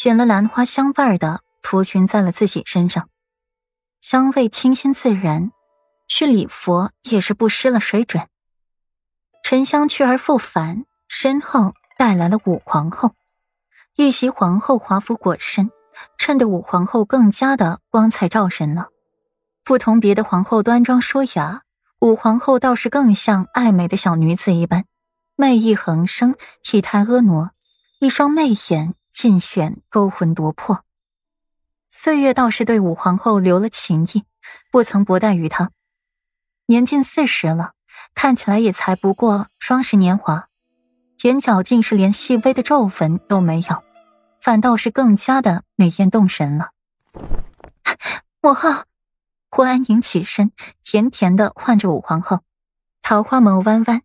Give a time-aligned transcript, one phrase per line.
[0.00, 3.08] 选了兰花香味儿的涂裙在了自己身上，
[4.00, 5.50] 香味清新自然，
[6.06, 8.28] 去礼佛也是不失了水准。
[9.42, 13.10] 沉香去而复返，身后带来了五皇后，
[13.96, 15.68] 一袭皇后华服裹身，
[16.16, 18.90] 衬得五皇后更加的光彩照人了。
[19.64, 21.62] 不同别的皇后端庄淑雅，
[21.98, 24.84] 五皇后倒是更像爱美的小女子一般，
[25.34, 27.50] 媚意横生，体态婀娜，
[27.98, 28.94] 一双媚眼。
[29.12, 30.84] 尽显勾魂夺魄。
[31.88, 34.24] 岁月倒是对武皇后留了情意，
[34.70, 35.70] 不曾薄待于她。
[36.66, 37.72] 年近四十了，
[38.14, 40.48] 看起来也才不过双十年华，
[41.22, 43.82] 眼角竟是连细微的皱纹都没有，
[44.40, 46.72] 反倒是更加的美艳动人了。
[48.42, 48.84] 母后，
[49.50, 50.52] 霍安宁起身，
[50.84, 52.40] 甜甜的唤着武皇后，
[53.00, 54.02] 桃花眸弯弯，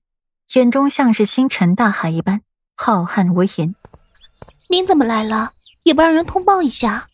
[0.53, 2.41] 眼中像是星辰大海一般
[2.75, 3.75] 浩瀚无垠。
[4.69, 5.51] 您怎么来了？
[5.83, 7.07] 也不让人通报一下。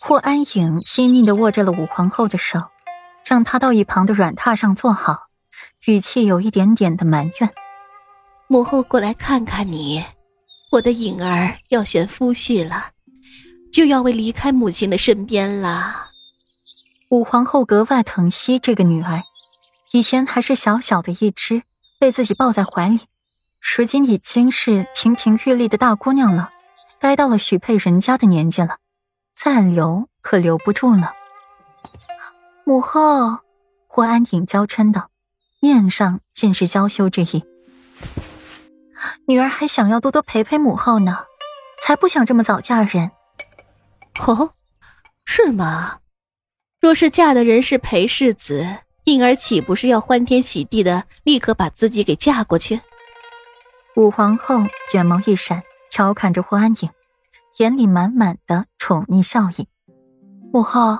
[0.00, 2.60] 霍安影亲昵的握着了武皇后的手，
[3.24, 5.28] 让她到一旁的软榻上坐好，
[5.86, 7.50] 语气有一点点的埋怨
[8.48, 10.04] ：“母后过来看看你，
[10.72, 12.90] 我的颖儿要选夫婿了，
[13.72, 16.08] 就要为离开母亲的身边了。”
[17.10, 19.22] 武皇后格外疼惜这个女儿，
[19.92, 21.62] 以前还是小小的一只，
[21.98, 23.00] 被自己抱在怀里，
[23.76, 26.50] 如今已经是亭亭玉立的大姑娘了。
[27.00, 28.78] 该到了许配人家的年纪了，
[29.34, 31.12] 再留可留不住了。
[32.64, 33.38] 母后，
[33.86, 35.10] 霍安影娇嗔道，
[35.60, 37.44] 面上尽是娇羞之意。
[39.26, 41.18] 女儿还想要多多陪陪母后呢，
[41.84, 43.12] 才不想这么早嫁人。
[44.26, 44.54] 哦，
[45.24, 45.98] 是吗？
[46.80, 48.66] 若是嫁的人是裴世子，
[49.04, 52.80] 颖儿岂不是要欢天喜地的立刻把自己给嫁过去？
[53.98, 54.60] 武皇后
[54.94, 55.64] 眼眸一闪。
[55.90, 56.90] 调侃着霍安影，
[57.56, 59.66] 眼里满满的宠溺笑意。
[60.52, 60.98] 母后，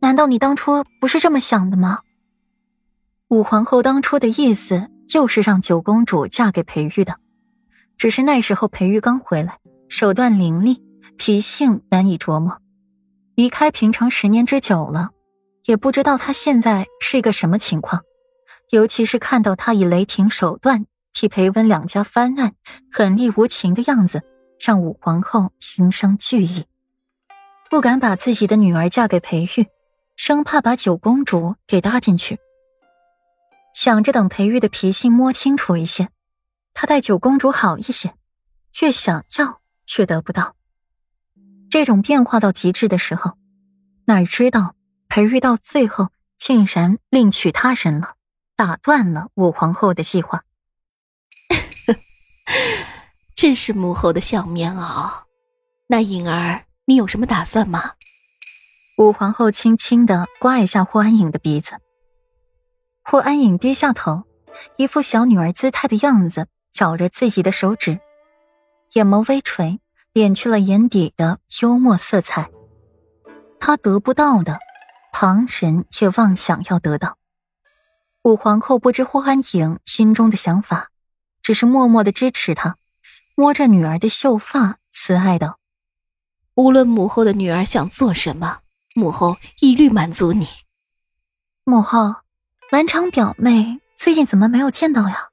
[0.00, 1.98] 难道你当初不是这么想的吗？
[3.26, 7.16] 武皇后当初的意思就是让九公主嫁给裴玉的，
[7.96, 10.80] 只是那时候裴玉刚回来，手段凌厉，
[11.16, 12.60] 脾性难以琢磨。
[13.34, 15.10] 离开平城十年之久了，
[15.64, 18.02] 也不知道他现在是一个什么情况。
[18.70, 20.86] 尤其是看到他以雷霆手段。
[21.12, 22.54] 替裴温两家翻案、
[22.90, 24.22] 狠厉无情的样子，
[24.58, 26.66] 让武皇后心生惧意，
[27.70, 29.66] 不敢把自己的女儿嫁给裴玉，
[30.16, 32.38] 生怕把九公主给搭进去。
[33.74, 36.08] 想着等裴玉的脾性摸清楚一些，
[36.74, 38.14] 他待九公主好一些，
[38.80, 39.60] 越想要
[39.96, 40.56] 越得不到。
[41.70, 43.32] 这种变化到极致的时候，
[44.04, 44.74] 哪知道
[45.08, 48.14] 裴玉到最后竟然另娶他人了，
[48.56, 50.42] 打断了武皇后的计划。
[53.42, 55.10] 真是母后的小棉袄。
[55.88, 57.94] 那颖儿，你有什么打算吗？
[58.98, 61.72] 武皇后轻轻的刮一下霍安颖的鼻子。
[63.02, 64.22] 霍安颖低下头，
[64.76, 67.98] 一副小女儿姿态的样子，绞着自己的手指，
[68.92, 69.80] 眼眸微垂，
[70.14, 72.48] 敛去了眼底的幽默色彩。
[73.58, 74.60] 她得不到的，
[75.12, 77.18] 旁人也妄想要得到。
[78.22, 80.90] 武皇后不知霍安颖心中的想法。
[81.42, 82.76] 只是默默的支持他，
[83.34, 85.58] 摸着女儿的秀发，慈爱道
[86.54, 88.60] ：“无论母后的女儿想做什么，
[88.94, 90.46] 母后一律满足你。”
[91.64, 92.16] 母后，
[92.70, 95.28] 兰长表妹最近怎么没有见到呀？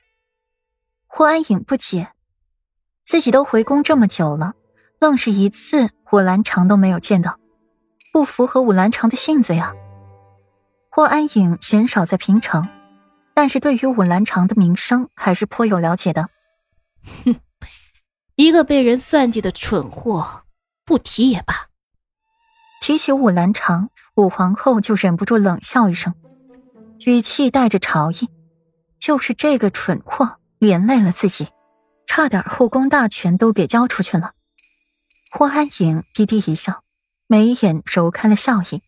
[1.07, 2.13] 霍安影不解，
[3.03, 4.53] 自己都回宫这么久了，
[4.99, 7.39] 愣是一次武兰长都没有见到，
[8.13, 9.73] 不符合武兰长的性子呀。
[10.89, 12.67] 霍安影鲜少在平城。
[13.31, 16.27] 但是对于武兰长的名声还是颇有了解的。
[17.23, 17.39] 哼，
[18.39, 20.43] 一个被人算计的蠢货，
[20.85, 21.67] 不提也罢。
[22.79, 26.15] 提起武兰长，武皇后就忍不住冷笑一声，
[27.05, 28.29] 语气带着嘲意
[28.97, 31.49] ：“就是这个蠢货连累了自己，
[32.07, 34.31] 差点后宫大权都给交出去了。”
[35.31, 36.85] 霍安影低低一笑，
[37.27, 38.81] 眉眼揉开了笑意。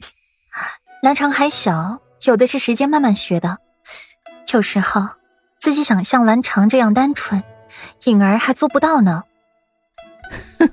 [1.00, 2.02] 兰长还小。
[2.26, 3.56] 有的是时间慢慢学的，
[4.52, 5.00] 有时候
[5.58, 7.42] 自己想像兰长这样单纯，
[8.04, 9.24] 颖儿还做不到呢。
[10.58, 10.70] 哼，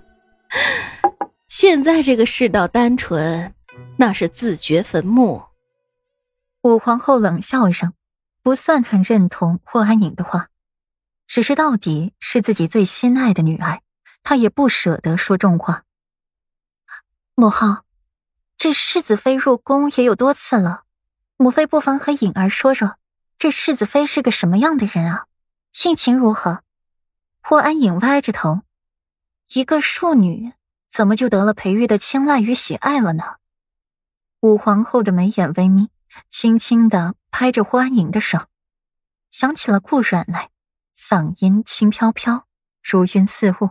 [1.47, 3.53] 现在这个世道单纯，
[3.97, 5.43] 那是自掘坟墓。
[6.63, 7.93] 武皇后冷笑一声，
[8.43, 10.49] 不算很认同霍安颖的话，
[11.27, 13.81] 只是到底是自己最心爱的女儿，
[14.23, 15.83] 她也不舍得说重话。
[17.35, 17.77] 母后，
[18.57, 20.83] 这世子妃入宫也有多次了。
[21.37, 22.97] 母妃不妨和颖儿说说，
[23.39, 25.25] 这世子妃是个什么样的人啊？
[25.71, 26.61] 性情如何？
[27.41, 28.61] 霍安影歪着头，
[29.53, 30.53] 一个庶女
[30.89, 33.35] 怎么就得了裴玉的青睐与喜爱了呢？
[34.41, 35.89] 武皇后的眉眼微眯，
[36.29, 38.39] 轻轻的拍着霍安莹的手，
[39.29, 40.49] 想起了顾阮来，
[40.95, 42.45] 嗓音轻飘飘，
[42.81, 43.69] 如云似雾：“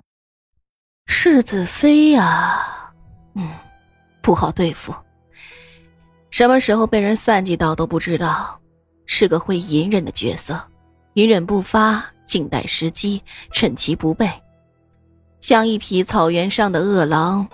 [1.07, 2.93] 世子妃呀，
[3.35, 3.51] 嗯，
[4.21, 4.95] 不好对付。
[6.31, 8.61] 什么时候被人算计到都不知道，
[9.07, 10.69] 是个会隐忍的角色，
[11.15, 14.31] 隐忍不发，静待时机，趁其不备。”
[15.43, 17.49] 像一匹草原上的饿狼，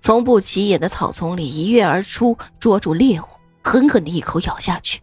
[0.00, 3.24] 从不起眼的草丛里一跃而出，捉住猎物，
[3.62, 5.02] 狠狠的一口咬下去，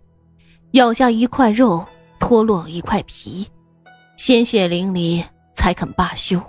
[0.72, 1.86] 咬下一块肉，
[2.20, 3.48] 脱落一块皮，
[4.18, 5.24] 鲜血淋漓，
[5.54, 6.42] 才肯罢休。